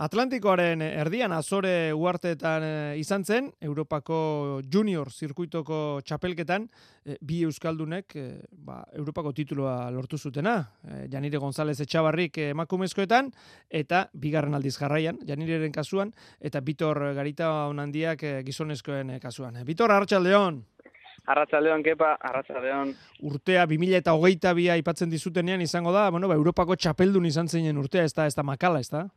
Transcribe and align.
Atlantikoaren 0.00 0.80
erdian 0.80 1.32
azore 1.36 1.92
uarteetan 1.92 2.64
eh, 2.64 3.00
izan 3.02 3.20
zen, 3.20 3.50
Europako 3.60 4.62
junior 4.72 5.10
zirkuitoko 5.12 6.00
txapelketan, 6.08 6.64
eh, 7.04 7.18
bi 7.20 7.42
euskaldunek 7.44 8.16
eh, 8.16 8.30
ba, 8.64 8.78
Europako 8.96 9.34
titulua 9.36 9.74
lortu 9.92 10.16
zutena. 10.16 10.56
Janire 11.12 11.36
González 11.36 11.76
Etxabarrik 11.84 12.40
emakumezkoetan, 12.46 13.28
eta 13.68 14.06
bigarren 14.16 14.56
aldiz 14.56 14.78
jarraian, 14.78 15.20
Janireren 15.28 15.76
kasuan, 15.76 16.14
eta 16.40 16.64
Bitor 16.64 17.02
Garita 17.20 17.52
onandiak 17.68 18.24
gizonezkoen 18.48 19.18
kasuan. 19.20 19.60
Bitor, 19.68 19.92
Arratxaldeon! 19.92 20.62
Arratxaldeon, 21.28 21.84
kepa, 21.84 22.14
arratxaldeon. 22.24 22.94
Urtea, 23.28 23.68
2000 23.68 24.00
eta 24.00 24.16
hogeita 24.16 24.56
bia 24.56 24.80
ipatzen 24.80 25.12
dizutenean 25.12 25.60
izango 25.60 25.92
da, 25.92 26.08
bueno, 26.08 26.30
ba, 26.30 26.40
Europako 26.40 26.80
txapeldun 26.80 27.28
izan 27.28 27.52
zeinen 27.52 27.76
urtea, 27.76 28.08
ez 28.08 28.16
da, 28.16 28.24
ez 28.24 28.38
da 28.38 28.46
makala, 28.46 28.80
ez 28.80 28.88
da? 28.88 29.10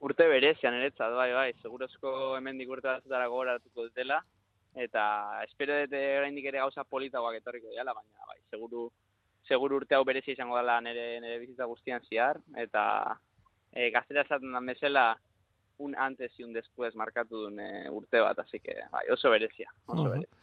Urte 0.00 0.26
berezian 0.28 0.74
eretzat, 0.78 1.14
bai, 1.16 1.30
bai, 1.36 1.50
segurozko 1.62 2.36
hemen 2.38 2.60
urte 2.66 2.88
batzutara 2.88 3.28
gogoratuko 3.28 3.88
dutela, 3.88 4.20
eta 4.74 5.04
espero 5.44 5.76
dute 5.82 6.00
oraindik 6.18 6.46
ere 6.50 6.62
gauza 6.62 6.84
politagoak 6.84 7.40
etorriko 7.40 7.72
diala, 7.74 7.94
baina, 7.94 8.26
bai, 8.26 8.38
seguru, 8.50 8.88
seguru 9.48 9.80
urte 9.80 9.98
hau 9.98 10.04
berezia 10.04 10.36
izango 10.36 10.56
dela 10.56 10.80
nire, 10.80 11.20
nire 11.20 11.38
bizitza 11.42 11.68
guztian 11.68 12.04
ziar, 12.08 12.40
eta 12.56 12.84
e, 13.72 13.90
gaztera 13.90 14.24
esaten 14.24 14.52
da 14.52 14.60
mesela, 14.60 15.08
un 15.80 15.94
antes 15.96 16.32
y 16.38 16.44
un 16.44 16.52
después 16.52 16.94
markatu 16.94 17.46
duen 17.46 17.60
e, 17.60 17.88
urte 17.90 18.20
bat, 18.20 18.38
así 18.38 18.60
que, 18.60 18.76
bai, 18.92 19.06
oso 19.10 19.30
berezia, 19.30 19.72
oso 19.86 20.02
uh 20.02 20.10
berezia. 20.10 20.36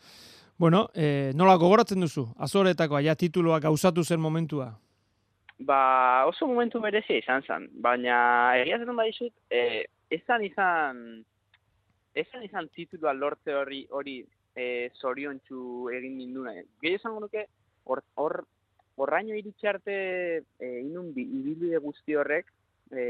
Bueno, 0.58 0.90
eh, 0.96 1.32
nola 1.36 1.54
gogoratzen 1.56 2.02
duzu? 2.02 2.24
Azoretako, 2.42 2.96
aia 2.98 3.14
tituloak 3.16 3.62
gauzatu 3.68 4.04
zen 4.04 4.20
momentua? 4.20 4.72
Ba, 5.60 6.26
oso 6.30 6.46
momentu 6.46 6.80
merezia 6.80 7.18
izan 7.18 7.42
zen, 7.42 7.64
baina 7.82 8.18
egia 8.62 8.78
zen 8.78 8.96
badizut, 8.96 9.34
e, 9.50 9.86
ezan 10.14 10.44
izan, 10.46 11.00
ezan 12.14 12.44
izan 12.46 12.68
titulua 12.76 13.14
lortze 13.14 13.56
hori 13.58 13.80
hori 13.90 14.20
e, 14.54 14.90
zoriontsu 15.02 15.90
egin 15.98 16.18
ninduna. 16.20 16.54
Gehi 16.84 17.00
esan 17.00 17.18
nuke, 17.22 17.48
hor, 17.86 18.04
hor, 18.22 18.44
horraino 18.98 19.34
iritxarte 19.38 19.96
e, 20.60 20.70
inun 20.84 21.10
ibilbide 21.16 21.82
guzti 21.82 22.18
horrek, 22.18 22.54
e, 22.92 23.04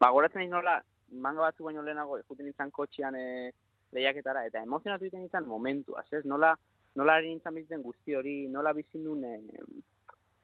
ba, 0.00 0.08
goratzen 0.08 0.48
nola, 0.48 0.78
manga 1.12 1.46
batzu 1.46 1.68
baino 1.68 1.84
lehenago, 1.84 2.16
juten 2.28 2.48
izan 2.48 2.72
kotxian 2.72 3.16
e, 3.16 3.52
lehiaketara, 3.92 4.46
eta 4.48 4.64
emozionatu 4.64 5.04
egiten 5.08 5.28
izan 5.28 5.48
momentu, 5.48 5.96
ez? 6.00 6.24
Nola, 6.24 6.54
nola 6.96 7.20
harin 7.20 7.40
izan 7.40 7.82
guzti 7.82 8.16
hori, 8.16 8.38
nola 8.48 8.72
bizin 8.76 9.04
duen, 9.04 9.24
e, 9.24 9.77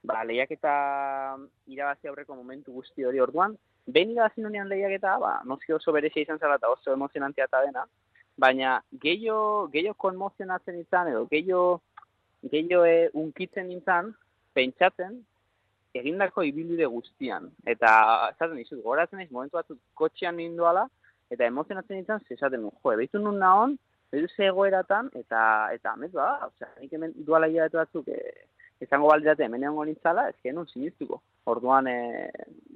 ba, 0.04 0.22
lehiaketa 0.24 0.74
irabazi 1.66 2.08
aurreko 2.08 2.36
momentu 2.36 2.72
guzti 2.72 3.04
hori 3.04 3.20
orduan, 3.24 3.56
behin 3.86 4.12
irabazi 4.14 4.44
nunean 4.44 4.68
lehiaketa, 4.68 5.16
ba, 5.18 5.34
noski 5.48 5.72
oso 5.72 5.92
berezia 5.92 6.22
izan 6.22 6.38
zela 6.38 6.58
eta 6.60 6.70
oso 6.72 6.92
emozionantia 6.92 7.48
eta 7.48 7.62
dena, 7.64 7.84
baina 8.36 8.78
gehiago, 9.02 9.68
gehiago 9.72 9.96
konmozionatzen 10.06 10.80
izan, 10.80 11.12
edo 11.12 11.24
gehiago, 11.30 11.80
gehiago 12.50 12.84
e, 12.88 12.98
unkitzen 13.24 13.70
izan, 13.72 14.12
pentsatzen, 14.54 15.22
egindako 15.94 16.42
ibilbide 16.42 16.86
guztian. 16.90 17.48
Eta, 17.70 17.90
esaten 18.34 18.58
dizut, 18.58 18.82
goratzen 18.82 19.22
ez, 19.22 19.30
momentu 19.30 19.60
batzuk 19.60 19.80
kotxean 19.98 20.36
ninduala, 20.40 20.88
eta 21.32 21.46
emozionatzen 21.48 22.02
izan, 22.02 22.22
zesaten 22.28 22.64
nu, 22.66 22.72
jo, 22.82 22.96
behitu 22.98 23.22
nun 23.22 23.38
nahon, 23.42 23.78
ze 24.14 24.46
egoeratan, 24.46 25.08
eta, 25.18 25.70
eta, 25.74 25.94
amez, 25.94 26.12
ba, 26.12 26.28
osea, 26.46 26.68
nik 26.80 26.92
hemen 26.92 27.14
duala 27.26 27.48
hilabete 27.50 27.80
batzuk, 27.80 28.08
e, 28.08 28.43
izango 28.84 29.10
baldirate 29.10 29.44
hemen 29.46 29.64
egon 29.66 29.88
nintzala, 29.90 30.28
ez 30.30 30.36
genuen 30.44 30.68
sinistuko. 30.70 31.20
Orduan 31.50 31.88
e, 31.90 31.96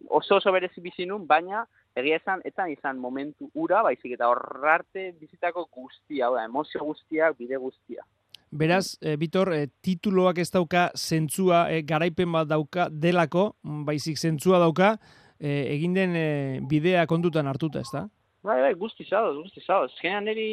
oso 0.09 0.39
oso 0.39 0.53
berezi 0.53 0.83
bizi 0.85 1.07
nun, 1.07 1.27
baina 1.27 1.65
egia 1.99 2.19
esan, 2.21 2.43
etan 2.49 2.73
izan 2.73 2.99
momentu 3.03 3.51
ura, 3.55 3.83
baizik 3.87 4.15
eta 4.17 4.29
horrarte 4.31 5.13
bizitako 5.21 5.67
guztia, 5.75 6.31
oda, 6.31 6.45
emozio 6.49 6.85
guztia, 6.85 7.33
bide 7.39 7.59
guztia. 7.61 8.05
Beraz, 8.51 8.97
e, 9.03 9.17
Bitor, 9.21 9.53
e, 9.53 9.67
tituloak 9.85 10.39
ez 10.41 10.51
dauka 10.51 10.89
zentzua, 10.97 11.67
e, 11.73 11.83
garaipen 11.85 12.33
bat 12.33 12.49
dauka 12.49 12.89
delako, 12.89 13.51
baizik 13.89 14.17
zentzua 14.17 14.61
dauka, 14.63 14.95
e, 15.39 15.51
egin 15.75 15.97
den 15.97 16.17
e, 16.17 16.29
bidea 16.71 17.05
kontutan 17.11 17.51
hartuta, 17.51 17.85
ez 17.85 17.93
da? 17.93 18.07
Bai, 18.47 18.61
bai, 18.63 18.73
guzti 18.79 19.05
zauz, 19.05 19.35
guzti 19.43 19.61
zauz. 19.67 19.91
Genean 20.01 20.25
niri 20.31 20.49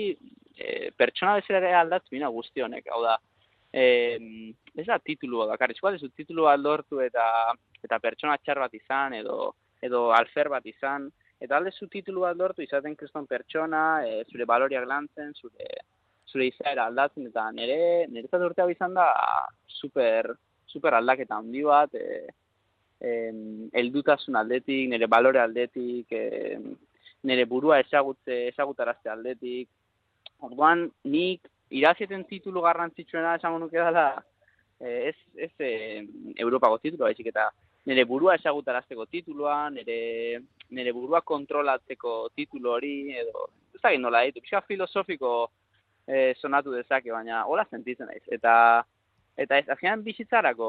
e, 0.57 0.91
pertsona 0.97 1.37
bezala 1.39 1.71
aldatzen 1.79 2.27
guzti 2.33 2.65
honek, 2.65 2.89
hau 2.91 3.01
da, 3.03 3.15
eh, 3.75 4.17
ez 4.75 4.85
da 4.87 4.97
titulua 4.99 5.49
da, 5.49 5.57
karri, 5.59 5.75
ez 5.75 6.11
titulua 6.15 6.53
aldortu 6.55 7.01
eta 7.03 7.25
eta 7.83 7.99
pertsona 7.99 8.37
txar 8.41 8.61
bat 8.63 8.73
izan, 8.73 9.13
edo, 9.13 9.53
edo 9.83 10.09
alfer 10.15 10.49
bat 10.49 10.65
izan, 10.65 11.09
eta 11.43 11.57
alde 11.57 11.71
zu 11.71 11.87
titulua 11.91 12.31
aldortu 12.31 12.63
izaten 12.63 12.95
kriston 12.95 13.27
pertsona, 13.27 13.83
e, 14.07 14.23
zure 14.31 14.47
baloriak 14.49 14.87
lantzen, 14.89 15.33
zure, 15.35 15.67
zure 16.31 16.47
izaera 16.47 16.87
aldatzen, 16.89 17.27
eta 17.29 17.49
nire, 17.51 18.07
nire 18.09 18.31
zatu 18.31 18.49
urtea 18.49 18.65
izan 18.71 18.95
da 18.97 19.05
super, 19.67 20.31
super 20.71 20.97
aldaketa 20.97 21.37
handi 21.37 21.61
bat, 21.67 21.93
e, 21.93 22.25
e, 22.99 23.13
eldutasun 23.83 24.39
aldetik, 24.41 24.89
nire 24.89 25.11
balore 25.11 25.43
aldetik, 25.43 26.11
e, 26.11 26.57
nire 27.29 27.45
burua 27.45 27.81
ezagutze, 27.83 28.47
ezagutarazte 28.53 29.11
aldetik, 29.11 29.69
Orduan, 30.43 30.89
nik 31.07 31.47
irazieten 31.69 32.25
titulu 32.29 32.61
garrantzitsuena 32.61 33.35
esango 33.39 33.59
nuke 33.59 33.77
dela 33.77 34.07
eh, 34.79 35.11
ez, 35.11 35.15
ez 35.35 35.51
e, 35.59 35.71
Europako 36.37 36.77
titulu, 36.83 37.05
baizik 37.05 37.31
eta 37.31 37.49
nire 37.85 38.05
burua 38.05 38.35
esagutarazteko 38.39 39.05
titulua, 39.05 39.69
nire, 39.69 40.41
nire 40.69 40.93
burua 40.93 41.21
kontrolatzeko 41.21 42.15
titulu 42.35 42.71
hori, 42.77 42.95
edo 43.17 43.49
ez 43.75 43.81
da 43.81 43.93
nola 43.97 44.23
ditu, 44.25 44.41
pixka 44.41 44.61
filosofiko 44.67 45.35
e, 46.07 46.33
sonatu 46.41 46.73
dezake, 46.73 47.11
baina 47.11 47.43
hola 47.45 47.65
sentitzen 47.69 48.09
naiz. 48.09 48.23
Eta 48.31 48.55
Eta 49.35 49.57
ez, 49.59 49.65
azkenean 49.67 50.03
bizitzarako 50.05 50.67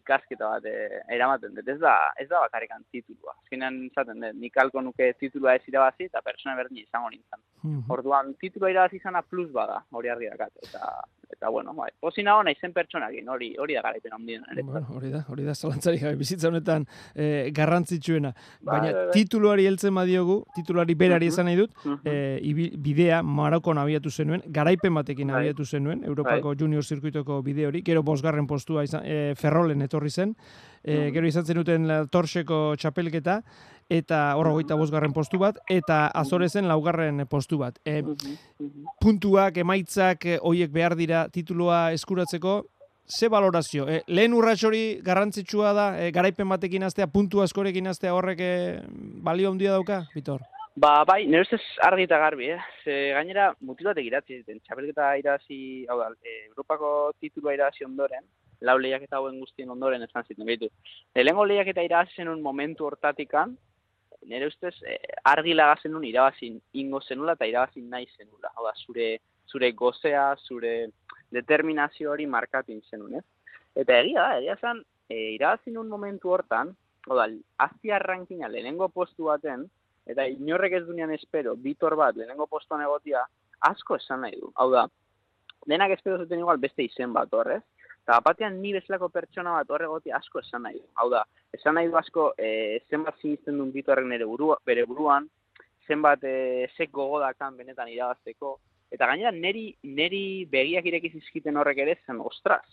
ikasketa 0.00 0.54
bat 0.54 0.66
eh, 0.68 1.00
eramaten 1.12 1.52
dut, 1.56 1.66
ez 1.68 1.76
da, 1.82 1.94
ez 2.16 2.26
da 2.30 2.40
bakarrikan 2.46 2.84
titulua. 2.92 3.34
Azkenean 3.44 3.82
zaten 3.92 4.24
dut, 4.24 4.38
nik 4.40 4.56
alko 4.62 4.80
nuke 4.86 5.12
titulua 5.20 5.58
ez 5.58 5.66
irabazi 5.68 6.08
eta 6.08 6.22
persona 6.24 6.56
berdin 6.56 6.80
izango 6.80 7.10
nintzen. 7.12 7.42
Mm 7.62 7.92
Orduan, 7.92 8.32
titulua 8.40 8.70
irabazi 8.72 9.00
izana 9.00 9.20
plus 9.22 9.50
bada, 9.52 9.82
hori 9.92 10.08
argi 10.08 10.30
dakat. 10.32 10.56
Eta, 10.64 10.86
eta 11.32 11.48
bueno, 11.48 11.74
bai, 11.74 11.90
pozina 12.00 12.34
hona 12.36 12.52
izen 12.54 12.72
pertsonakin, 12.76 13.28
hori, 13.28 13.50
hori 13.58 13.76
da 13.76 13.82
garaipen 13.84 14.14
ondien. 14.16 14.44
Bueno, 14.62 14.86
hori 14.96 15.10
da, 15.12 15.22
hori 15.28 15.44
da, 15.46 15.54
zalantzari 15.54 16.00
gabe, 16.02 16.18
bizitza 16.20 16.48
honetan 16.48 16.86
e, 17.14 17.50
garrantzitsuena. 17.56 18.32
Ba, 18.60 18.72
Baina 18.72 18.92
ba, 18.92 19.04
tituluari 19.14 19.66
heltzen 19.70 19.94
badiogu, 19.94 20.40
tituluari 20.56 20.94
berari 20.94 21.30
uh 21.30 21.44
nahi 21.44 21.56
dut, 21.56 21.72
e, 22.04 22.74
bidea 22.76 23.22
Marokon 23.22 23.78
abiatu 23.78 24.10
zenuen, 24.10 24.42
garaipen 24.46 24.94
batekin 24.94 25.28
bai. 25.28 25.40
abiatu 25.40 25.64
zenuen, 25.64 26.04
Europako 26.04 26.48
bai. 26.48 26.56
junior 26.58 26.84
zirkuitoko 26.84 27.40
bide 27.42 27.66
hori, 27.66 27.82
gero 27.82 28.02
bosgarren 28.02 28.46
postua 28.46 28.84
izan, 28.84 29.04
e, 29.04 29.34
ferrolen 29.36 29.82
etorri 29.82 30.10
zen, 30.10 30.34
e, 30.82 31.10
gero 31.14 31.26
izan 31.26 31.46
zenuten 31.46 31.88
torseko 32.10 32.74
txapelketa, 32.76 33.42
eta 33.90 34.20
horro 34.38 34.54
goita 34.54 34.78
bosgarren 34.78 35.12
postu 35.12 35.40
bat, 35.42 35.58
eta 35.68 36.04
azorezen 36.22 36.68
laugarren 36.70 37.24
postu 37.28 37.58
bat. 37.58 37.80
E, 37.84 38.00
puntuak, 39.02 39.58
emaitzak, 39.58 40.26
e, 40.26 40.38
hoiek 40.38 40.70
behar 40.72 40.94
dira 40.96 41.24
titulua 41.34 41.90
eskuratzeko, 41.96 42.60
ze 43.10 43.28
valorazio? 43.28 43.88
E, 43.90 44.04
lehen 44.06 44.36
urratx 44.38 44.64
hori 44.68 44.84
garrantzitsua 45.02 45.74
da, 45.74 45.88
e, 45.98 46.12
garaipen 46.14 46.48
batekin 46.48 46.86
aztea, 46.86 47.10
puntu 47.10 47.42
askorekin 47.42 47.90
aztea 47.90 48.14
horrek 48.14 48.40
e, 48.46 48.54
balio 49.26 49.50
handia 49.50 49.74
dauka, 49.74 50.04
Bitor? 50.14 50.46
Ba, 50.80 51.00
bai, 51.04 51.24
nire 51.26 51.42
ustez 51.42 51.60
argi 51.82 52.06
eta 52.06 52.20
garbi, 52.22 52.52
eh? 52.54 52.60
Ze, 52.84 52.94
gainera, 53.16 53.50
mutil 53.66 53.90
batek 53.90 54.06
iratzi 54.06 54.38
zuten, 54.38 54.60
txapelketa 54.62 55.08
irazi, 55.18 55.58
hau 55.90 55.98
da, 55.98 56.12
e, 56.22 56.44
Europako 56.52 56.92
titulua 57.18 57.56
irazi 57.56 57.84
ondoren, 57.84 58.22
lau 58.62 58.76
lehiak 58.78 59.02
eta 59.08 59.18
hauen 59.18 59.40
guztien 59.42 59.72
ondoren 59.74 60.06
esan 60.06 60.24
ziten, 60.28 60.46
behitu. 60.46 60.70
Lehenko 61.18 61.48
lehiak 61.48 61.72
eta 61.74 61.82
irazi 61.82 62.22
zen 62.22 62.30
un 62.30 62.40
momentu 62.44 62.86
hortatikan, 62.86 63.56
nire 64.26 64.46
ustez 64.46 64.74
e, 64.82 64.98
argi 65.24 65.54
lagazen 65.54 65.94
un 65.94 66.04
irabazin 66.04 66.60
ingo 66.72 67.00
zenula 67.00 67.34
eta 67.38 67.48
irabazin 67.48 67.88
nahi 67.90 68.06
zenula. 68.16 68.52
Hau 68.56 68.66
da, 68.66 68.74
zure, 68.86 69.08
zure 69.50 69.72
gozea, 69.72 70.34
zure 70.46 70.90
determinazio 71.30 72.10
hori 72.12 72.26
markatu 72.26 72.76
zenun, 72.90 73.18
ez? 73.20 73.24
Eta 73.74 73.98
egia 74.02 74.22
da, 74.22 74.38
egia 74.38 74.56
zen, 74.60 74.84
e, 75.08 75.34
irabazin 75.36 75.78
un 75.78 75.88
momentu 75.88 76.30
hortan, 76.34 76.74
hau 77.08 77.16
da, 77.16 77.28
azti 77.66 77.90
arrankina 77.90 78.48
lehenengo 78.48 78.88
postu 78.88 79.30
baten, 79.30 79.66
eta 80.06 80.26
inorrek 80.26 80.80
ez 80.80 80.84
dunean 80.86 81.12
espero, 81.14 81.54
bitor 81.56 81.96
bat, 81.96 82.16
lehenengo 82.16 82.46
postoan 82.50 82.82
egotia, 82.82 83.24
asko 83.70 83.96
esan 84.00 84.24
nahi 84.24 84.38
du. 84.40 84.50
Hau 84.56 84.70
da, 84.72 84.86
denak 85.66 85.94
espero 85.96 86.18
zuten 86.18 86.40
igual 86.42 86.58
beste 86.58 86.84
izen 86.84 87.12
bat 87.12 87.32
horrez, 87.32 87.62
eta 88.10 88.18
batean 88.26 88.56
ni 88.58 88.72
bezalako 88.74 89.06
pertsona 89.14 89.52
bat 89.54 89.68
horre 89.70 89.86
egotia 89.86 90.16
asko 90.16 90.40
esan 90.40 90.64
nahi. 90.66 90.80
Hau 90.98 91.06
da, 91.12 91.20
esan 91.54 91.76
nahi 91.78 91.86
du 91.86 91.98
asko 91.98 92.32
e, 92.34 92.80
zenbat 92.90 93.20
zinisten 93.22 93.60
duen 93.60 93.70
bitorrek 93.70 94.08
nire 94.10 94.26
burua, 94.26 94.56
bere 94.66 94.82
buruan, 94.88 95.28
zenbat 95.86 96.24
e, 96.26 96.66
zek 96.76 96.90
gogodakan 96.90 97.60
benetan 97.60 97.92
irabazteko, 97.92 98.56
eta 98.90 99.06
gainera 99.06 99.30
neri, 99.30 99.68
neri 100.00 100.24
begiak 100.50 100.88
irekiz 100.90 101.12
izkiten 101.20 101.60
horrek 101.62 101.84
ere 101.84 101.94
zen, 102.02 102.18
ostras, 102.32 102.66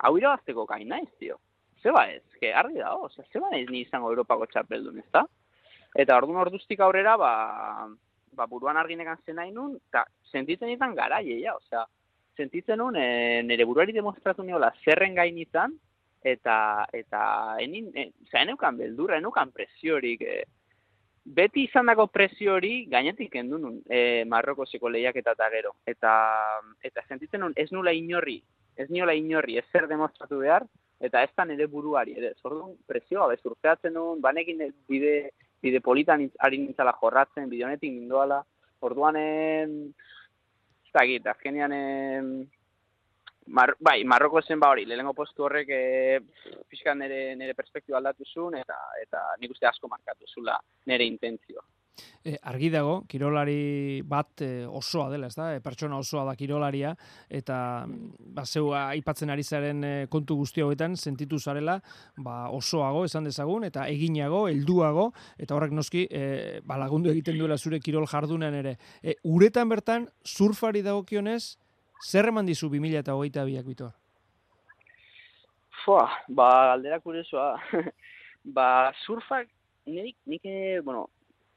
hau 0.00 0.14
irabazteko 0.16 0.64
gain 0.72 0.88
naiz, 0.88 1.10
tio. 1.20 1.36
Zeba 1.84 2.06
ez, 2.08 2.24
que 2.40 2.54
argi 2.56 2.80
da, 2.80 2.94
oza, 2.96 3.26
zeba 3.28 3.52
naiz 3.52 3.68
ni 3.68 3.84
izango 3.84 4.08
Europako 4.14 4.48
txapeldun, 4.54 5.04
ez 5.04 5.10
da? 5.12 5.26
Eta 6.00 6.16
orduan 6.16 6.40
orduztik 6.46 6.80
aurrera, 6.80 7.18
ba, 7.20 7.34
ba 8.32 8.48
buruan 8.48 8.80
arginekan 8.80 9.20
zen 9.26 9.36
nahi 9.36 9.52
nun, 9.52 9.76
eta 9.90 10.08
sentitzen 10.32 10.72
izan 10.72 10.96
gara, 10.96 11.20
ja, 11.28 11.58
osea, 11.60 11.84
sentitzen 12.38 12.78
nun, 12.78 12.96
e, 12.96 13.42
nire 13.42 13.66
buruari 13.66 13.92
demostratu 13.92 14.46
niola 14.46 14.70
zerren 14.84 15.18
gain 15.18 15.36
izan, 15.42 15.74
eta, 16.22 16.86
eta, 16.94 17.22
enin, 17.62 17.90
e, 17.94 18.08
oza, 18.24 18.44
eneukan 18.44 18.78
beldurra, 18.78 19.18
eneukan 19.18 19.50
presiorik, 19.52 20.22
e, 20.22 20.44
beti 21.28 21.66
izan 21.66 21.90
dago 21.90 22.06
presio 22.08 22.54
hori 22.54 22.86
gainetik 22.88 23.32
kendu 23.34 23.58
nun 23.60 23.80
e, 23.90 24.24
Marrokoseko 24.24 24.88
lehiak 24.88 25.18
eta 25.20 25.34
gero. 25.52 25.74
Eta, 25.86 26.12
eta 26.82 27.04
sentitzen 27.08 27.42
nun 27.44 27.52
ez 27.56 27.68
nula 27.72 27.92
inorri, 27.92 28.38
ez 28.76 28.88
niola 28.88 29.12
inorri, 29.12 29.58
ez 29.58 29.66
zer 29.72 29.88
demostratu 29.90 30.38
behar, 30.38 30.64
eta 31.00 31.22
ez 31.22 31.30
da 31.36 31.44
nire 31.44 31.66
buruari, 31.66 32.16
ere, 32.18 32.32
zordun 32.42 32.76
presioa, 32.86 33.28
bez 33.28 33.40
urteatzen 33.44 33.94
nun, 33.94 34.22
banekin 34.24 34.62
bide, 34.88 35.30
bide 35.62 35.80
politan 35.84 36.24
ari 36.38 36.62
nintzala 36.62 36.94
jorratzen, 37.00 37.48
bide 37.50 37.66
honetik 37.66 37.92
nindoala, 37.92 38.40
orduan, 38.80 39.18
ez 40.98 41.02
da 41.02 41.06
git, 41.06 41.26
azkenian, 41.26 41.74
Mar, 43.48 43.74
bai, 43.80 44.02
Marroko 44.04 44.42
zen 44.42 44.60
ba 44.60 44.68
hori, 44.68 44.84
lehenengo 44.84 45.14
postu 45.16 45.46
horrek 45.46 45.70
e, 45.72 46.20
pixkan 46.68 46.98
nire, 47.00 47.34
nire 47.34 47.54
perspektiba 47.56 47.96
aldatu 47.96 48.26
zuen, 48.28 48.58
eta, 48.60 48.76
eta 49.00 49.22
nik 49.40 49.54
uste 49.54 49.66
asko 49.66 49.88
markatu 49.88 50.28
zula 50.28 50.58
nire 50.90 51.06
intentzioa. 51.08 51.64
E, 52.24 52.34
argi 52.50 52.70
dago, 52.70 53.02
kirolari 53.08 54.00
bat 54.06 54.42
e, 54.44 54.50
osoa 54.66 55.08
dela, 55.12 55.28
ez 55.30 55.36
da? 55.38 55.50
E, 55.56 55.60
pertsona 55.64 55.98
osoa 55.98 56.24
da 56.28 56.34
kirolaria, 56.38 56.94
eta 57.30 57.58
ba, 57.86 58.44
zeu 58.44 58.72
aipatzen 58.76 59.30
ari 59.30 59.44
zaren 59.44 59.84
e, 59.84 59.92
kontu 60.10 60.36
guzti 60.40 60.64
hauetan, 60.64 60.96
sentitu 60.96 61.38
zarela 61.38 61.78
ba, 62.16 62.48
osoago, 62.54 63.04
esan 63.08 63.28
dezagun, 63.28 63.64
eta 63.68 63.86
eginago, 63.88 64.46
helduago, 64.50 65.12
eta 65.38 65.56
horrek 65.56 65.72
noski 65.76 66.06
e, 66.10 66.60
ba, 66.66 66.76
lagundu 66.80 67.10
egiten 67.14 67.38
duela 67.38 67.58
zure 67.58 67.80
kirol 67.80 68.06
jardunean 68.10 68.58
ere. 68.60 68.76
E, 69.02 69.16
uretan 69.24 69.68
bertan, 69.72 70.10
surfari 70.26 70.82
dagokionez, 70.86 71.56
Zer 71.98 72.28
eman 72.30 72.46
dizu 72.46 72.68
2000 72.70 73.00
eta 73.00 73.14
hogeita 73.18 73.44
biak 73.46 73.66
bitor? 73.66 73.90
Fua, 75.82 76.06
ba, 76.28 76.72
aldera 76.74 77.00
kuriosoa. 77.02 77.56
ba, 78.56 78.92
surfak, 79.04 79.48
nik, 79.86 80.16
nik, 80.30 80.46
bueno, 80.84 81.08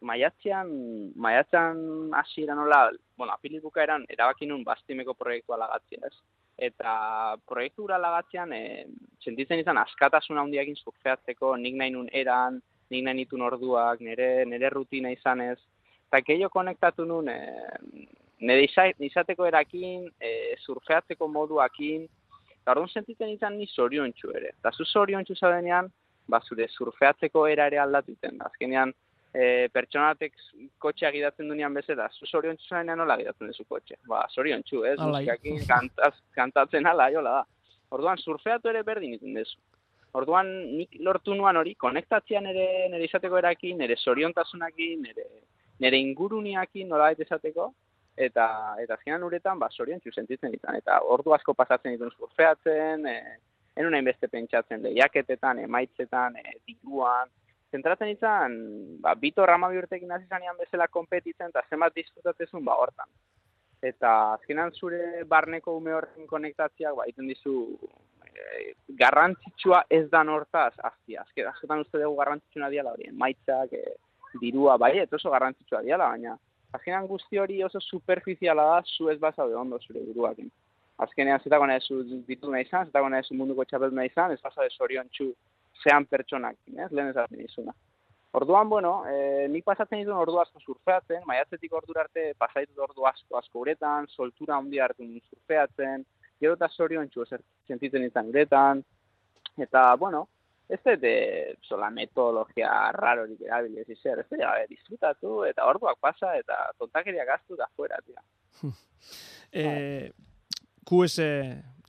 maiatzean, 0.01 0.69
maiatzean 1.15 2.11
hasi 2.13 2.45
nola, 2.45 2.89
bueno, 3.17 3.33
apilibuka 3.33 3.83
eran, 3.83 4.05
erabakinun 4.09 4.63
bastimeko 4.63 5.13
proiektua 5.13 5.57
lagatzea, 5.57 6.07
ez? 6.07 6.15
Eta 6.57 7.37
proiektu 7.47 7.85
gura 7.85 7.97
lagatzean, 7.97 8.53
e, 8.53 8.85
sentitzen 9.23 9.61
izan 9.61 9.77
askatasun 9.81 10.37
handiakin 10.37 10.75
surfeatzeko, 10.75 11.55
nik 11.57 11.77
nahi 11.77 11.93
nun 11.93 12.09
eran, 12.13 12.59
nik 12.89 13.05
nahi 13.05 13.21
nitun 13.21 13.45
orduak, 13.47 14.01
nire, 14.01 14.45
nire 14.45 14.69
rutina 14.69 15.11
izanez, 15.13 15.57
eta 16.09 16.21
keio 16.25 16.49
konektatu 16.49 17.05
nun, 17.05 17.29
e, 17.29 18.07
nire 18.41 18.67
izateko 19.07 19.45
erakin, 19.45 20.09
e, 20.19 20.57
surfeatzeko 20.65 21.27
moduakin, 21.27 22.07
eta 22.61 22.73
orduan 22.75 22.93
sentitzen 22.93 23.29
izan 23.33 23.57
ni 23.57 23.67
zorion 23.67 24.13
ere. 24.35 24.53
Eta 24.59 24.71
zu 24.71 24.85
zorion 24.85 25.25
txu 25.25 25.35
zadenean, 25.35 25.89
ba, 26.27 26.41
zure 26.45 26.67
surfeatzeko 26.67 27.47
era 27.47 27.65
ere 27.67 27.79
aldatuten. 27.79 28.37
Azkenean, 28.45 28.93
e, 29.33 29.67
pertsonatek 29.73 30.35
kotxea 30.81 31.11
gidatzen 31.11 31.49
dunean 31.49 31.73
bezala, 31.73 32.09
zu 32.11 32.25
zorion 32.25 32.57
txu 32.57 32.83
nola 32.83 33.17
gidatzen 33.17 33.51
duzu 33.51 33.65
kotxe. 33.65 33.97
Ba, 34.07 34.25
zorion 34.33 34.63
txu, 34.63 34.83
ez? 34.85 34.97
Muskakin, 34.99 35.61
kantaz, 35.67 36.15
kantatzen 36.35 36.87
ala, 36.87 37.09
jola 37.11 37.39
da. 37.39 37.45
Orduan, 37.91 38.17
surfeatu 38.17 38.69
ere 38.69 38.83
berdin 38.83 39.13
iten 39.13 39.33
dezu. 39.33 39.57
Orduan, 40.13 40.47
nik 40.77 40.97
lortu 40.99 41.33
nuan 41.35 41.57
hori, 41.57 41.75
konektatzean 41.75 42.43
nire, 42.43 42.67
nire 42.91 43.07
izateko 43.07 43.37
erakin, 43.39 43.77
nire 43.79 43.95
zoriontasunakin, 43.95 45.07
nire, 45.07 45.27
nire 45.79 45.99
inguruniakin 45.99 46.89
nola 46.91 47.11
esateko, 47.11 47.71
eta 48.17 48.75
eta 48.83 48.93
azkenan 48.97 49.23
uretan 49.23 49.59
ba 49.59 49.69
sorientzu 49.71 50.11
sentitzen 50.11 50.53
izan 50.53 50.75
eta 50.75 50.99
ordu 51.15 51.33
asko 51.33 51.53
pasatzen 51.53 51.95
ditun 51.95 52.11
surfeatzen 52.17 53.05
eh 53.07 53.37
enun 53.77 53.93
hainbeste 53.95 54.27
pentsatzen 54.27 54.83
lehiaketetan 54.83 55.59
emaitzetan 55.59 56.35
e, 56.35 56.57
diruan 56.67 57.29
zentratzen 57.71 58.11
izan 58.11 58.57
ba 59.03 59.15
bito 59.15 59.45
rama 59.45 59.71
urtekin 59.71 60.11
hasi 60.11 60.27
zanean 60.27 60.57
bezala 60.59 60.87
konpetitzen 60.87 61.49
eta 61.49 61.63
zenbat 61.69 61.95
disfrutatzen 61.95 62.65
ba 62.65 62.75
hortan. 62.83 63.09
Eta 63.81 64.11
azkenan 64.33 64.71
zure 64.77 65.23
barneko 65.25 65.75
ume 65.77 65.93
horren 65.97 66.27
konektazioak 66.27 66.95
ba 66.99 67.07
iten 67.09 67.27
dizu 67.27 67.55
e, 68.27 68.73
garrantzitsua 69.01 69.83
ez 69.89 70.07
da 70.09 70.21
hortaz 70.35 70.73
aztia. 70.77 71.25
Azken 71.25 71.47
askotan 71.47 71.81
uste 71.85 71.97
dugu 71.97 72.19
garrantzitsuna 72.21 72.69
diala 72.69 72.93
hori 72.93 73.09
emaitzak 73.09 73.73
e, 73.73 73.83
dirua 74.41 74.77
bai 74.77 74.97
eta 74.99 75.17
oso 75.17 75.33
garrantzitsua 75.33 75.81
diala 75.87 76.13
baina 76.13 76.37
azkenean 76.73 77.07
guzti 77.07 77.39
hori 77.39 77.63
oso 77.63 77.79
superficiala 77.83 78.65
da, 78.69 78.81
zu 78.97 79.09
ez 79.11 79.19
bazaude 79.19 79.55
ondo 79.55 79.79
zure 79.79 80.03
buruakin. 80.07 80.51
Azkenean, 81.05 81.41
zetako 81.43 81.67
nahi 81.67 81.81
zu 81.87 82.03
ditu 82.27 82.51
nahi 82.51 82.67
izan, 82.67 82.87
zetako 82.91 83.09
nahi 83.09 83.27
zu 83.27 83.37
munduko 83.37 83.65
txapel 83.65 83.93
nahi 83.97 84.11
izan, 84.11 84.31
ez 84.35 84.41
bazaude 84.43 84.69
zorion 84.77 85.09
txu 85.15 85.31
zean 85.83 86.05
pertsonak, 86.05 86.57
ez, 86.67 86.91
lehen 86.91 87.09
ez 87.11 87.45
izuna. 87.45 87.73
Orduan, 88.33 88.69
bueno, 88.69 88.91
e, 89.11 89.47
nik 89.51 89.65
pasatzen 89.67 89.99
dituen 89.99 90.17
ordu 90.17 90.39
asko 90.39 90.61
surfeatzen, 90.63 91.23
maiatzetik 91.27 91.73
ordu 91.75 91.97
arte 91.99 92.29
pasaitut 92.39 92.79
ordu 92.79 93.05
asko 93.09 93.37
asko 93.37 93.65
uretan, 93.65 94.07
soltura 94.07 94.55
handi 94.55 94.79
hartu 94.79 95.07
surfeatzen, 95.29 96.05
gero 96.39 96.55
eta 96.55 96.69
zorion 96.71 97.09
txu 97.09 97.25
sentitzen 97.67 98.07
izan 98.07 98.29
uretan, 98.31 98.83
eta, 99.57 99.83
bueno, 99.99 100.27
ez 100.71 100.99
de 101.01 101.57
sola 101.67 101.89
metodologia 101.89 102.91
raro 102.95 103.25
nik 103.27 103.41
erabili 103.43 103.81
ez 103.81 103.89
izer, 103.89 104.23
ez 104.23 104.39
da, 104.39 104.53
disfrutatu 104.69 105.43
eta 105.43 105.67
orduak 105.67 105.99
pasa 105.99 106.31
eta 106.39 106.71
tontakeria 106.79 107.25
gaztu 107.27 107.57
da 107.59 107.67
fuera, 107.75 107.99
tia. 108.05 108.23
eh, 109.51 110.11
QS 110.87 111.19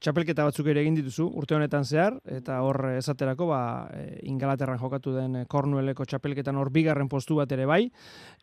txapelketa 0.02 0.44
batzuk 0.49 0.66
ere 0.72 0.82
egin 0.82 0.96
dituzu 0.99 1.28
urte 1.38 1.54
honetan 1.54 1.84
zehar 1.87 2.16
eta 2.37 2.58
hor 2.66 2.78
esaterako 2.96 3.46
ba 3.52 3.60
e, 3.94 4.02
Ingalaterran 4.31 4.81
jokatu 4.81 5.14
den 5.14 5.44
Cornwalleko 5.50 6.06
txapelketan 6.08 6.58
hor 6.58 6.72
bigarren 6.75 7.08
postu 7.12 7.37
bat 7.38 7.52
ere 7.54 7.69
bai. 7.70 7.84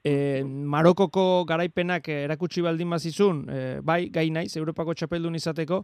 E, 0.04 0.44
Marokoko 0.44 1.44
garaipenak 1.50 2.08
erakutsi 2.14 2.64
baldin 2.64 2.96
bazizun, 2.96 3.42
e, 3.52 3.64
bai 3.84 4.06
gai 4.16 4.30
naiz 4.32 4.54
Europako 4.56 4.96
txapeldun 4.96 5.36
izateko, 5.36 5.82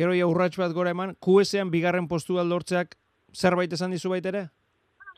gero 0.00 0.14
ja 0.16 0.28
urrats 0.30 0.56
bat 0.60 0.72
gora 0.76 0.94
eman 0.96 1.12
QSean 1.24 1.72
bigarren 1.74 2.08
postu 2.08 2.40
aldortzeak 2.40 2.96
zerbait 3.34 3.72
esan 3.72 3.92
dizu 3.92 4.14
bait 4.14 4.24
ere? 4.26 4.46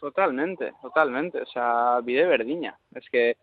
Totalmente, 0.01 0.73
totalmente, 0.83 1.45
osea, 1.45 2.01
bide 2.03 2.25
berdina. 2.27 2.75
Es 2.97 3.07
que 3.13 3.35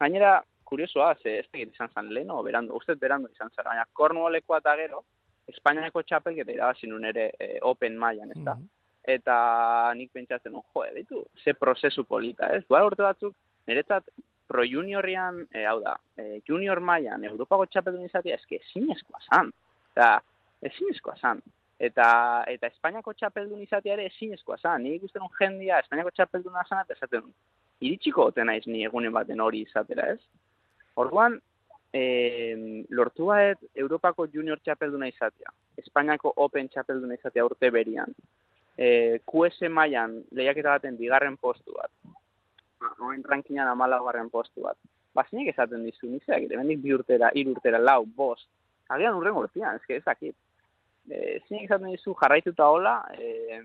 gainera 0.00 0.40
kuriosoa, 0.68 1.14
ze 1.22 1.38
ez 1.38 1.46
tegit 1.48 1.72
izan 1.72 1.88
zan 1.94 2.12
leno 2.12 2.42
berando, 2.42 2.76
usted 2.76 2.98
berando 3.00 3.30
izan 3.32 3.48
zara, 3.56 3.70
baina 3.70 3.88
Cornwalleko 3.96 4.58
eta 4.58 4.76
gero 4.76 5.04
Espainiako 5.50 6.02
txapelketa 6.02 6.52
irabazi 6.52 6.88
nun 6.90 7.04
ere 7.04 7.30
eh, 7.38 7.58
open 7.62 7.98
mailan, 7.98 8.32
ez 8.36 8.42
da. 8.44 8.54
Mm 8.54 8.62
-hmm. 8.62 8.68
Eta 9.14 9.36
nik 9.96 10.10
pentsatzen, 10.12 10.56
joe, 10.74 10.90
ditu, 10.94 11.24
ze 11.44 11.54
prozesu 11.54 12.04
polita, 12.04 12.50
ez? 12.56 12.64
Dual 12.68 12.86
urte 12.86 13.02
batzuk, 13.02 13.34
niretzat 13.66 14.04
pro 14.46 14.64
juniorian, 14.64 15.46
e, 15.54 15.64
hau 15.64 15.80
da, 15.80 15.96
e, 16.16 16.40
junior 16.48 16.80
mailan, 16.80 17.24
Europako 17.24 17.66
txapeldun 17.66 18.04
izatea, 18.04 18.34
eske, 18.34 18.56
ezin 18.56 18.90
eskoa 18.92 19.20
zan. 19.30 19.52
Eta, 19.92 20.20
ezin 20.62 20.90
eskoa 20.94 21.16
zan 21.16 21.42
eta 21.80 22.08
eta 22.52 22.68
Espainiako 22.68 23.14
txapeldun 23.16 23.62
izatea 23.64 23.96
ere 23.96 24.06
ezinezkoa 24.10 24.58
zen. 24.60 24.84
Ni 24.84 24.94
ikusten 24.98 25.24
un 25.24 25.32
jendia 25.38 25.80
Espainiako 25.80 26.12
txapelduna 26.16 26.64
zen 26.68 26.82
eta 26.82 26.96
esaten 26.98 27.30
iritsiko 27.80 28.26
ote 28.28 28.44
naiz 28.44 28.66
ni 28.68 28.84
egunen 28.84 29.14
baten 29.16 29.40
hori 29.40 29.62
izatera, 29.64 30.10
ez? 30.12 30.20
Orduan, 31.00 31.38
eh, 31.92 32.84
lortu 32.90 33.26
baet 33.30 33.58
Europako 33.74 34.26
junior 34.32 34.60
txapelduna 34.64 35.08
izatea, 35.10 35.52
Espainiako 35.80 36.32
open 36.36 36.68
txapelduna 36.68 37.18
izatea 37.18 37.44
urte 37.44 37.70
berian, 37.70 38.14
eh, 38.76 39.20
QS 39.26 39.68
mailan 39.70 40.20
lehiaketa 40.30 40.76
baten 40.76 40.96
bigarren 40.96 41.36
postu 41.36 41.74
bat, 41.76 41.90
noen 42.98 43.22
rankinan 43.24 43.68
amala 43.68 44.00
postu 44.30 44.62
bat, 44.62 44.76
bazinek 45.14 45.52
esaten 45.52 45.84
dizu, 45.84 46.06
nizak, 46.06 46.46
hemendik 46.50 46.80
bi 46.82 46.94
urtera, 46.94 47.30
hiru 47.34 47.56
urtera, 47.56 47.78
lau, 47.78 48.04
bost, 48.04 48.48
agian 48.88 49.14
urren 49.14 49.36
urtean, 49.36 49.78
ez 49.88 50.02
dakit, 50.04 50.36
e, 51.10 51.38
zin 51.48 51.64
izaten 51.64 51.90
dizu 51.90 52.14
jarraituta 52.20 52.68
hola, 52.70 52.94
e, 53.18 53.60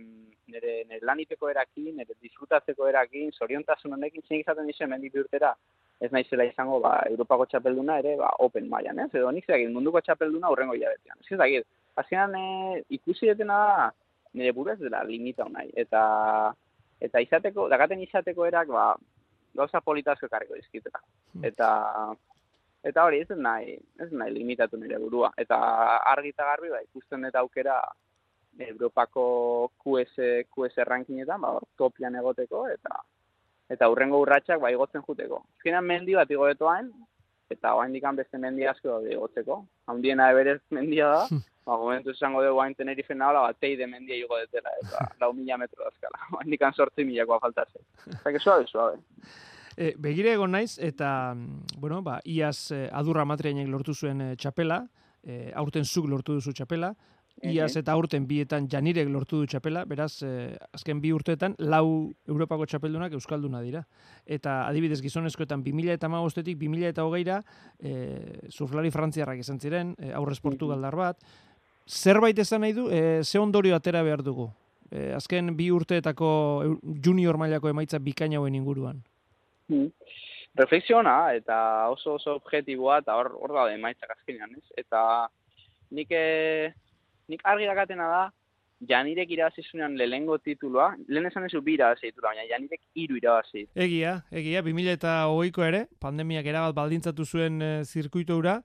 nire, 0.48 0.84
nire 0.90 1.00
laniteko 1.06 1.50
erakin, 1.50 1.96
nire 1.98 2.18
disfrutatzeko 2.22 2.88
erakin, 2.90 3.32
zoriontasun 3.32 3.94
honekin 3.94 4.26
zin 4.28 4.42
izaten 4.42 4.68
dizu 4.68 4.86
hemen 4.86 5.06
urtera, 5.14 5.56
ez 6.00 6.12
naizela 6.12 6.46
izango 6.46 6.80
ba, 6.84 6.98
Europako 7.10 7.48
txapelduna 7.52 8.00
ere 8.02 8.16
ba, 8.20 8.32
open 8.44 8.68
mailan, 8.70 9.00
ez? 9.06 9.12
Edo 9.14 9.32
nik 9.32 9.48
zegin 9.48 9.74
munduko 9.74 10.02
txapelduna 10.04 10.52
urrengo 10.52 10.76
hilabetean. 10.76 11.22
Ez 11.24 11.40
da, 11.40 11.48
azkenan 12.02 12.36
e, 12.36 12.84
ikusi 12.98 13.32
detena 13.32 13.60
da, 13.62 13.90
nire 14.36 14.52
buruz 14.52 14.78
dela 14.82 15.04
limita 15.08 15.48
honai. 15.48 15.70
Eta, 15.86 16.04
eta 17.02 17.24
izateko, 17.24 17.70
dagaten 17.72 18.04
izateko 18.04 18.48
erak, 18.50 18.72
ba, 18.76 18.90
gauza 19.56 19.82
politazko 19.82 20.28
karriko 20.32 20.60
dizkitela. 20.60 21.00
Hmm. 21.34 21.46
Eta, 21.48 21.70
eta 22.86 23.06
hori 23.08 23.24
ez 23.24 23.40
nahi, 23.40 23.78
ez 24.04 24.12
nahi 24.12 24.36
limitatu 24.36 24.80
nire 24.82 25.00
burua. 25.00 25.32
Eta 25.40 25.60
argi 26.12 26.36
eta 26.36 26.50
garbi, 26.52 26.74
ba, 26.76 26.84
ikusten 26.90 27.32
eta 27.32 27.46
aukera 27.46 27.80
Europako 28.68 29.26
QS, 29.84 30.48
QS 30.52 30.84
rankinetan, 30.88 31.42
ba, 31.42 31.56
topian 31.80 32.16
egoteko, 32.20 32.68
eta 32.72 33.00
eta 33.70 33.90
urrengo 33.90 34.22
urratsak 34.22 34.62
bai 34.62 34.74
igotzen 34.76 35.04
juteko. 35.08 35.42
Azkenean 35.58 35.86
mendi 35.86 36.16
bat 36.18 36.32
igoretoain, 36.32 36.92
eta 37.50 37.74
oraindik 37.78 38.06
beste 38.18 38.38
mendi 38.38 38.66
asko 38.68 38.90
daude 38.90 39.14
igotzeko. 39.14 39.60
Handiena 39.92 40.30
eberez 40.34 40.60
mendia 40.72 41.10
da, 41.10 41.26
ba, 41.66 41.78
momentu 41.78 42.12
esango 42.12 42.44
dugu 42.44 42.62
hain 42.62 42.76
Tenerife 42.76 43.16
nahola, 43.16 43.42
bat 43.50 43.60
teide 43.62 43.88
mendia 43.88 44.18
igo 44.18 44.38
detela, 44.38 44.74
eta 44.82 45.06
lau 45.22 45.34
mila 45.34 45.58
metro 45.58 45.84
dazkala. 45.84 46.22
Oraindik 46.38 46.66
sortzi 46.74 47.06
milakoa 47.06 47.40
faltatzen. 47.40 47.84
Eta 48.20 48.32
que 48.32 48.40
suave, 48.40 48.68
suave. 48.68 49.00
E, 49.78 49.94
begire 50.00 50.34
egon 50.34 50.52
naiz, 50.56 50.78
eta, 50.80 51.36
bueno, 51.78 52.02
ba, 52.02 52.20
iaz 52.24 52.72
eh, 52.72 52.88
adurra 52.94 53.26
matriainek 53.26 53.68
lortu 53.68 53.94
zuen 53.94 54.22
eh, 54.22 54.36
txapela, 54.40 54.86
eh, 55.26 55.52
aurten 55.56 55.84
zuk 55.84 56.08
lortu 56.08 56.38
duzu 56.38 56.54
txapela, 56.54 56.94
iaz 57.44 57.76
eta 57.78 57.92
aurten 57.92 58.26
bietan 58.28 58.68
janirek 58.72 59.10
lortu 59.12 59.42
du 59.42 59.48
txapela, 59.50 59.84
beraz, 59.86 60.24
eh, 60.24 60.56
azken 60.74 61.02
bi 61.02 61.12
urteetan, 61.14 61.56
lau 61.60 62.14
Europako 62.28 62.66
txapeldunak 62.66 63.14
Euskalduna 63.14 63.62
dira. 63.62 63.84
Eta 64.26 64.68
adibidez 64.68 65.02
gizonezkoetan 65.02 65.64
2000 65.64 65.94
eta 65.94 66.10
magostetik 66.10 66.58
2000 66.58 66.94
eta 66.94 67.06
hogeira, 67.06 67.42
eh, 67.80 68.48
surflari 68.50 68.92
frantziarrak 68.92 69.40
izan 69.40 69.60
ziren, 69.60 69.96
eh, 70.00 70.14
aurrez 70.14 70.40
Portugaldar 70.40 70.96
bat, 70.96 71.18
zerbait 71.86 72.38
esan 72.40 72.62
nahi 72.62 72.74
du, 72.74 72.90
eh, 72.90 73.24
ze 73.24 73.40
ondorio 73.40 73.76
atera 73.76 74.02
behar 74.04 74.24
dugu? 74.24 74.50
Eh, 74.92 75.14
azken 75.16 75.56
bi 75.58 75.72
urteetako 75.72 76.78
junior 77.04 77.38
mailako 77.38 77.70
emaitza 77.70 78.00
bikaina 78.00 78.38
inguruan. 78.48 79.04
Hmm. 79.68 79.90
Reflexiona 80.56 81.34
eta 81.34 81.90
oso 81.90 82.14
oso 82.14 82.36
objektiboa 82.36 83.00
eta 83.00 83.16
hor 83.16 83.34
hor 83.36 83.52
da 83.54 83.74
emaitzak 83.74 84.12
azkenean, 84.12 84.56
ez? 84.56 84.64
Eta 84.78 85.28
nik 85.92 86.08
eh, 86.12 86.74
nik 87.28 87.42
argi 87.44 87.66
dakatena 87.70 88.08
da 88.10 88.24
Janirek 88.90 89.30
irabazi 89.32 89.64
zunean 89.64 89.96
lehengo 89.98 90.38
titulua, 90.38 90.90
lehen 91.08 91.26
esan 91.30 91.46
ezu 91.48 91.62
bira 91.64 91.88
irabazi 91.94 92.10
titulua, 92.10 92.34
baina 92.34 92.48
Janirek 92.50 92.82
iru 92.96 93.16
irabazi. 93.18 93.64
Egia, 93.76 94.18
egia, 94.32 94.62
2000 94.62 94.98
eta 94.98 95.14
hogeiko 95.32 95.64
ere, 95.64 95.86
pandemiak 96.00 96.46
erabat 96.46 96.76
baldintzatu 96.76 97.26
zuen 97.26 97.62
e, 97.62 97.70
zirkuito 97.86 98.38
ura, 98.38 98.58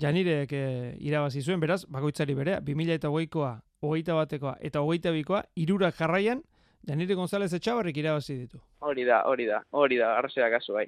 Janirek 0.00 0.54
e, 0.56 0.64
irabazi 0.98 1.42
zuen, 1.42 1.60
beraz, 1.60 1.84
bakoitzari 1.86 2.34
berea, 2.34 2.62
2000 2.64 2.96
eta 2.96 3.12
hogeikoa, 3.12 3.52
hogeita 3.84 4.16
batekoa 4.16 4.56
eta 4.64 4.80
hogeita 4.80 5.12
bikoa, 5.12 5.44
irurak 5.56 6.00
jarraian, 6.00 6.42
Janire 6.88 7.14
González 7.14 7.52
etxabarrik 7.52 7.98
irabazi 8.00 8.38
ditu. 8.38 8.58
Hori 8.80 9.04
da, 9.04 9.22
hori 9.28 9.44
da, 9.46 9.60
hori 9.76 9.98
da, 10.00 10.14
arrozea 10.16 10.48
kasu 10.50 10.72
bai. 10.78 10.86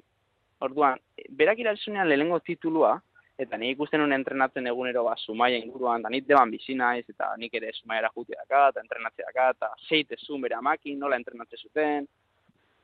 Orduan, 0.65 0.97
berak 1.29 1.59
irazunean 1.61 2.09
lehengo 2.09 2.39
titulua, 2.39 2.95
eta 3.37 3.57
nik 3.57 3.75
ikusten 3.75 4.01
nuen 4.01 4.13
entrenatzen 4.13 4.67
egunero 4.69 5.03
ba, 5.07 5.15
sumaia 5.17 5.57
inguruan, 5.57 6.03
eta 6.03 6.11
nik 6.13 6.27
deban 6.29 6.51
bizi 6.53 6.75
naiz, 6.77 7.05
eta 7.09 7.31
nik 7.37 7.53
ere 7.59 7.71
sumaiara 7.73 8.11
juti 8.15 8.35
daka, 8.37 8.67
eta 8.69 8.83
entrenatzea 8.83 9.29
daka, 9.31 9.49
eta 9.57 9.69
zeite 9.89 10.19
zumera 10.19 10.61
makin, 10.61 10.99
nola 10.99 11.17
entrenatze 11.17 11.57
zuten, 11.57 12.07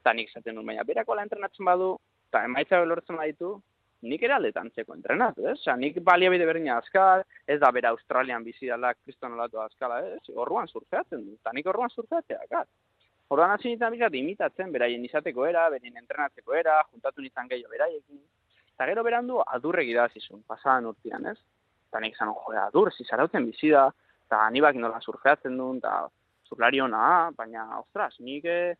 eta 0.01 0.13
nik 0.13 0.31
zaten 0.33 0.55
nuen, 0.55 0.65
baina 0.71 0.87
berakola 0.87 1.25
entrenatzen 1.27 1.69
badu, 1.69 1.91
eta 2.29 2.43
emaitza 2.49 2.81
lortzen 2.85 3.19
baditu, 3.21 3.57
nik 4.09 4.23
ere 4.23 4.35
aldetan 4.37 4.69
txeko 4.71 4.95
entrenatu, 4.95 5.45
ez? 5.51 5.57
Osa, 5.59 5.75
nik 5.77 5.99
baliabide 6.05 6.45
berdina 6.47 6.77
azkal, 6.79 7.25
ez 7.47 7.59
da 7.59 7.71
bera 7.75 7.91
Australian 7.95 8.45
bizi 8.45 8.71
dala 8.71 8.93
kriston 8.95 9.35
olatu 9.35 9.59
azkala, 9.61 9.99
ez? 10.15 10.21
Horruan 10.35 10.71
surfeatzen 10.71 11.25
du, 11.25 11.35
eta 11.35 11.53
nik 11.53 11.67
horruan 11.67 11.91
surfeatzea, 11.93 12.45
kat. 12.49 12.69
Horruan 13.29 13.51
hasi 13.53 13.69
nintzen 13.69 14.15
imitatzen, 14.23 14.71
beraien 14.71 15.03
izateko 15.05 15.45
era, 15.45 15.67
beraien 15.69 15.99
entrenatzeko 16.01 16.55
era, 16.57 16.79
juntatu 16.89 17.21
nintzen 17.21 17.51
gehiago 17.51 17.75
beraiekin. 17.75 18.23
Eta 18.79 18.85
gero 18.87 19.01
berandu 19.03 19.41
adurre 19.43 19.83
idazizun, 19.83 20.39
pasadan 20.47 20.85
urtean, 20.87 21.25
ez? 21.27 21.35
Eta 21.89 21.99
nik 21.99 22.13
zan, 22.15 22.29
jo, 22.31 22.53
adur, 22.61 22.87
zizarautzen 22.95 23.49
bizi 23.49 23.73
da, 23.73 23.89
eta 24.23 24.37
nibak 24.55 24.77
nola 24.79 25.01
surfeatzen 25.03 25.57
duen, 25.59 25.81
eta 25.81 26.05
zurlari 26.47 26.79
hona, 26.79 27.01
baina, 27.35 27.65
ostras, 27.81 28.13
nik 28.23 28.47
eh, 28.47 28.77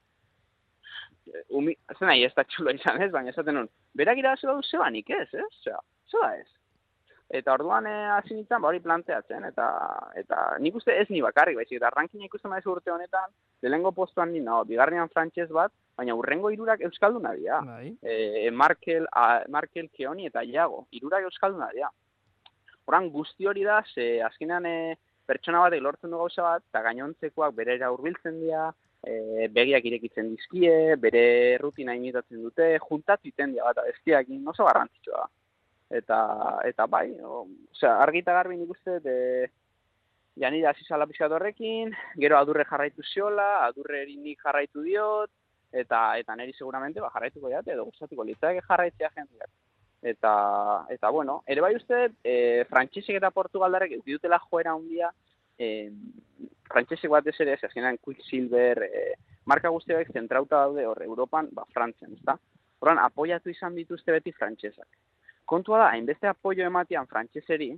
umi, 1.52 1.76
ez 1.92 1.98
nahi 2.00 2.24
ez 2.24 2.32
da 2.38 2.48
txulo 2.48 2.72
izan 2.78 3.04
ez, 3.04 3.10
baina 3.12 3.34
esaten 3.34 3.60
nun, 3.60 3.68
berak 4.00 4.24
irabazi 4.24 4.48
badu 4.48 4.64
zeba 4.64 4.88
nik 4.96 5.12
ez, 5.18 5.28
ez? 5.34 5.50
Osea, 5.60 5.84
zeba 6.14 6.32
ez. 6.38 6.48
Eta 7.30 7.54
orduan 7.54 7.86
eh, 7.86 8.08
hasi 8.10 8.34
nintzen, 8.34 8.58
ba 8.62 8.72
hori 8.72 8.80
planteatzen, 8.82 9.44
eta 9.52 9.66
eta 10.18 10.38
nik 10.66 10.80
uste 10.80 10.96
ez 10.98 11.06
ni 11.12 11.22
bakarrik, 11.22 11.60
baizik, 11.60 11.76
eta 11.78 11.92
rankin 11.94 12.24
ikusten 12.26 12.50
maizu 12.50 12.72
urte 12.72 12.90
honetan, 12.90 13.30
lehengo 13.62 13.92
postuan 13.94 14.34
ni, 14.34 14.42
no, 14.42 14.64
bigarrean 14.66 15.12
frantxez 15.14 15.46
bat, 15.54 15.72
baina 16.00 16.16
urrengo 16.18 16.50
irurak 16.50 16.82
euskalduna 16.90 17.36
dira. 17.38 17.62
Bai. 17.68 17.94
E, 18.02 18.50
Markel, 18.50 19.06
a, 19.14 19.44
Markel, 19.48 19.92
Keoni 19.94 20.26
eta 20.26 20.42
Iago, 20.42 20.88
irurak 20.98 21.30
euskalduna 21.30 21.70
dira. 21.76 21.92
Horan 22.90 23.12
guzti 23.14 23.46
hori 23.46 23.68
da, 23.68 23.84
ze 23.94 24.12
azkenean 24.26 24.66
e, 24.66 24.76
pertsona 25.30 25.62
batek 25.68 25.86
lortzen 25.86 26.10
du 26.10 26.18
gauza 26.18 26.48
bat, 26.48 26.66
eta 26.72 26.82
gainontzekoak 26.90 27.54
bere 27.62 27.78
hurbiltzen 27.86 28.42
dira, 28.42 28.72
e, 29.06 29.46
begiak 29.54 29.86
irekitzen 29.86 30.34
dizkie, 30.34 30.96
bere 30.98 31.28
rutina 31.62 31.94
imitatzen 31.94 32.42
dute, 32.42 32.78
juntatu 32.90 33.30
iten 33.30 33.54
dira 33.54 33.70
bat, 33.70 33.84
abestiak 33.86 34.34
oso 34.50 34.66
garrantzitsua 34.66 35.28
da 35.28 35.36
eta 35.90 36.20
eta 36.70 36.86
bai, 36.86 37.12
o, 37.22 37.48
osea, 37.74 37.96
argi 38.04 38.22
eta 38.22 38.34
garbi 38.38 38.58
nik 38.58 38.70
uste 38.78 39.00
de 39.00 39.16
Jani 40.40 40.62
da 40.62 40.74
zizala 40.74 41.06
horrekin, 41.36 41.92
gero 42.16 42.38
adurre 42.38 42.64
jarraitu 42.64 43.04
ziola, 43.04 43.66
adurre 43.66 44.06
nik 44.06 44.40
jarraitu 44.40 44.82
diot, 44.82 45.30
eta 45.72 46.18
eta 46.18 46.36
neri 46.36 46.54
seguramente 46.54 47.02
ba, 47.02 47.10
jarraituko 47.14 47.50
diat, 47.50 47.68
edo 47.68 47.86
gustatuko 47.86 48.24
litzake 48.24 48.62
jarraitzea 48.62 49.10
jendeak. 49.16 49.50
Eta, 50.02 50.86
eta 50.90 51.10
bueno, 51.10 51.44
ere 51.46 51.62
bai 51.62 51.76
uste, 51.76 52.14
e, 52.24 52.64
frantxisek 52.70 53.18
eta 53.18 53.32
portugaldarek 53.32 53.98
ez 53.98 54.04
ditutela 54.06 54.40
joera 54.40 54.78
handia, 54.78 55.12
e, 55.58 55.92
frantxisek 56.72 57.12
bat 57.12 57.28
ez 57.28 57.36
ere, 57.40 57.58
ez 57.58 57.64
azkenean 57.68 57.98
Quicksilver, 57.98 58.84
e, 58.88 59.04
marka 59.46 59.74
guztiak 59.76 60.14
zentrauta 60.14 60.64
daude 60.64 60.88
hor, 60.88 61.04
Europan, 61.04 61.52
ba, 61.52 61.68
frantzian, 61.74 62.16
ezta? 62.16 62.40
Horan, 62.80 63.04
apoiatu 63.04 63.52
izan 63.52 63.76
dituzte 63.76 64.16
beti 64.16 64.32
frantxesak 64.32 64.88
kontua 65.50 65.80
da, 65.84 65.88
hainbeste 65.94 66.30
apoio 66.30 66.66
ematian 66.68 67.08
frantxezeri, 67.10 67.72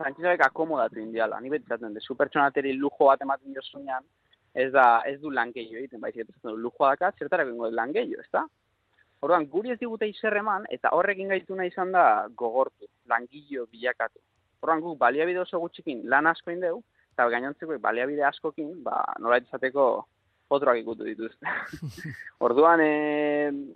frantxezarek 0.00 0.46
akomodatu 0.46 1.00
indiala. 1.02 1.40
Ni 1.40 1.52
betzaten, 1.52 1.92
de 1.94 2.00
supertsonateri 2.00 2.72
lujo 2.78 3.10
bat 3.10 3.20
ematen 3.26 3.56
jozunean, 3.56 4.06
ez 4.54 4.70
da, 4.72 4.86
ez 5.06 5.18
du 5.22 5.30
lan 5.30 5.52
gehiago 5.56 5.82
egiten, 5.82 6.00
baizik 6.00 6.28
ez 6.28 6.40
du 6.42 6.56
lujo 6.56 6.88
daka, 6.88 7.12
zertarak 7.18 7.52
ingo 7.52 7.68
lan 7.70 7.92
gehiago, 7.96 8.24
ez 8.24 8.32
da? 8.38 8.46
Orduan, 9.20 9.44
guri 9.52 9.74
ez 9.74 9.78
digute 9.80 10.08
izerreman, 10.08 10.64
eta 10.72 10.94
horrekin 10.96 11.28
gaitu 11.34 11.56
nahi 11.56 11.68
izan 11.68 11.92
da 11.92 12.04
gogortu, 12.42 12.88
langillo 13.12 13.66
bilakatu. 13.68 14.16
Orduan, 14.64 14.80
guk 14.84 14.96
baliabide 15.02 15.42
oso 15.42 15.60
gutxikin 15.60 16.06
lan 16.08 16.30
asko 16.30 16.54
indeu, 16.54 16.80
eta 17.12 17.28
gainontzeko 17.34 17.76
baliabide 17.84 18.24
askokin, 18.30 18.72
ba, 18.86 19.02
nola 19.20 19.42
izateko 19.44 19.90
potroak 20.50 20.80
ikutu 20.80 21.04
dituzte. 21.06 21.52
Orduan, 22.46 22.80
e, 22.80 22.92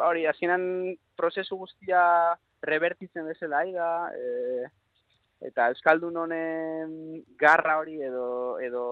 hori, 0.09 0.25
hasieran 0.31 0.65
prozesu 1.21 1.61
guztia 1.61 2.01
revertitzen 2.65 3.27
bezala 3.29 3.63
da, 3.73 3.91
e, 4.15 4.67
eta 5.45 5.69
euskaldun 5.73 6.17
honen 6.17 6.95
garra 7.41 7.79
hori 7.81 8.01
edo 8.03 8.59
edo 8.61 8.87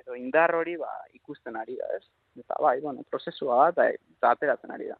edo 0.00 0.16
indar 0.18 0.54
hori 0.54 0.76
ba, 0.76 0.90
ikusten 1.14 1.56
ari 1.56 1.76
da, 1.80 1.88
ez? 1.96 2.04
Eta 2.44 2.58
bai, 2.60 2.80
bueno, 2.80 3.04
prozesua 3.08 3.70
da 3.72 3.88
eta, 3.90 4.34
ateratzen 4.34 4.74
ari 4.74 4.90
da. 4.92 4.98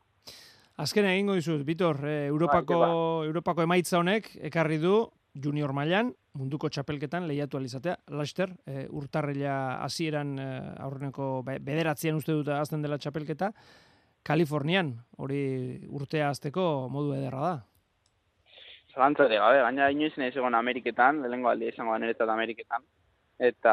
Azken 0.83 1.07
egingo 1.07 1.37
dizut, 1.39 1.63
Bitor, 1.67 2.01
eh, 2.09 2.27
Europako, 2.27 2.79
bai, 2.81 3.29
Europako 3.29 3.63
emaitza 3.63 4.01
honek 4.01 4.33
ekarri 4.51 4.81
du 4.83 4.97
junior 5.35 5.73
mailan 5.75 6.13
munduko 6.39 6.69
txapelketan 6.71 7.29
lehiatu 7.29 7.59
alizatea. 7.59 7.97
Laster, 8.15 8.55
e, 8.67 8.87
urtarrila 8.91 9.83
hasieran 9.85 10.39
e, 10.39 10.47
aurreneko 10.83 11.29
bederatzean 11.47 12.19
uste 12.19 12.35
dut 12.35 12.51
azten 12.55 12.83
dela 12.83 12.99
txapelketa, 12.99 13.53
Kalifornian, 14.25 14.95
hori 15.21 15.85
urtea 15.93 16.31
azteko 16.33 16.89
modu 16.89 17.13
ederra 17.13 17.41
da. 17.45 17.57
Zalantzare 18.95 19.39
gabe, 19.43 19.63
baina 19.67 19.89
inoiz 19.91 20.13
nahi 20.17 20.31
egon 20.39 20.55
Ameriketan, 20.55 21.23
lehenko 21.27 21.51
aldi 21.51 21.71
izango 21.73 21.95
da 21.95 21.99
niretzat 21.99 22.31
Ameriketan. 22.31 22.85
Eta 23.49 23.73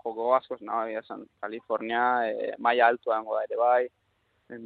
joko 0.00 0.30
askoz 0.38 0.62
nahi 0.64 0.96
esan, 1.00 1.26
Kalifornia, 1.44 2.04
e, 2.28 2.54
maia 2.66 2.86
altua 2.88 3.18
dengo 3.18 3.36
da 3.36 3.42
ere 3.44 3.58
bai, 3.60 3.82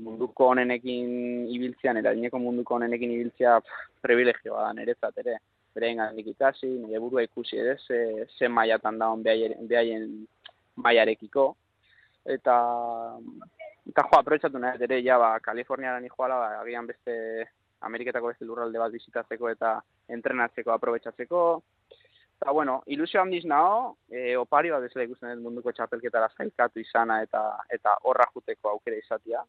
munduko 0.07 0.53
honenekin 0.53 1.11
ibiltzean, 1.57 1.99
eta 2.03 2.15
dineko 2.15 2.39
munduko 2.43 2.79
honenekin 2.79 3.17
ibiltzea 3.17 3.59
privilegioa 4.07 4.69
da 4.69 4.73
niretzat 4.79 5.19
ere. 5.25 5.41
Berein 5.75 5.99
gandik 6.01 6.31
ikasi, 6.33 6.71
nire 6.85 7.03
burua 7.03 7.27
ikusi 7.27 7.59
ere, 7.61 7.77
ze, 7.83 7.99
ze 8.39 8.49
maiatan 8.49 9.03
daun 9.03 9.27
behaien 9.27 10.07
maiarekiko. 10.87 11.51
Eta, 12.37 12.55
eta 13.91 14.07
jo, 14.07 14.19
aprobetsatu 14.23 14.63
nahi, 14.63 14.79
ere, 14.87 15.03
ja, 15.03 15.19
ba, 15.19 15.35
Kaliforniara 15.43 16.01
joala, 16.07 16.39
ba, 16.45 16.61
agian 16.63 16.87
beste 16.87 17.19
Ameriketako 17.87 18.33
beste 18.33 18.47
lurralde 18.49 18.81
bat 18.83 18.93
bizitatzeko 18.93 19.51
eta 19.53 19.77
entrenatzeko, 20.19 20.73
aprobetsatzeko. 20.75 21.43
Eta, 22.37 22.53
bueno, 22.53 22.83
ilusio 22.93 23.21
handiz 23.23 23.45
naho, 23.49 23.97
e, 24.11 24.37
opari 24.37 24.71
bat 24.71 24.85
bezala 24.85 25.07
ikusten 25.07 25.33
dut 25.33 25.45
munduko 25.47 25.73
txapelketara 25.73 26.29
zailkatu 26.37 26.83
izana 26.83 27.23
eta 27.25 27.43
eta 27.73 27.97
horra 28.05 28.27
juteko 28.35 28.75
aukera 28.75 28.99
izatea. 29.01 29.45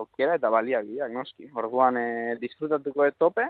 Aukera 0.00 0.36
eta 0.36 0.50
balia 0.52 0.82
bideak, 0.84 1.12
noski. 1.12 1.48
Orduan, 1.54 1.96
e, 1.96 2.36
disfrutatuko 2.40 3.06
ez 3.06 3.14
tope, 3.18 3.48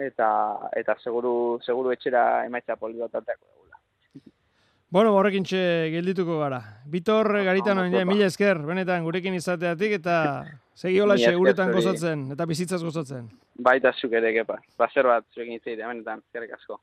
eta 0.00 0.28
eta 0.76 0.96
seguru, 1.00 1.34
seguru 1.64 1.92
etxera 1.92 2.44
emaitza 2.46 2.76
poli 2.76 2.98
bat 3.00 3.16
Bueno, 4.92 5.14
horrekin 5.16 5.44
txe 5.44 5.88
geldituko 5.88 6.38
gara. 6.38 6.60
Bitor, 6.84 7.30
no, 7.32 7.44
garitan, 7.44 7.78
no, 7.80 8.04
mila 8.04 8.26
esker, 8.26 8.58
benetan, 8.60 9.04
gurekin 9.04 9.34
izateatik, 9.34 9.92
eta 9.92 10.44
Segi 10.74 11.00
hola 11.00 11.18
seguretan 11.20 11.72
gozatzen, 11.72 12.24
eta 12.32 12.46
bizitzaz 12.48 12.80
gozatzen. 12.82 13.28
Baita 13.60 13.92
zuk 13.92 14.14
ere, 14.16 14.32
kepa. 14.32 14.56
Bazer 14.80 15.08
bat 15.08 15.26
zuekin 15.34 15.58
izatea, 15.58 15.88
benetan, 15.88 16.22
zerrik 16.32 16.54
asko. 16.56 16.80